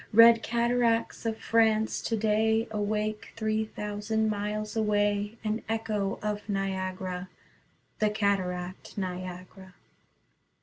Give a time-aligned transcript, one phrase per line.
[0.13, 7.29] Red cataracts of France today Awake, three thousand miles away An echo of Niagara,
[7.99, 9.75] The cataract Niagara.